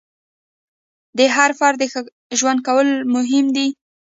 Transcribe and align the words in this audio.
د 1.17 1.19
هر 1.35 1.51
فرد 1.59 1.79
ښه 1.91 2.01
ژوند 2.39 2.59
کول 2.67 2.87
مهم 3.15 3.45
دي. 3.55 3.67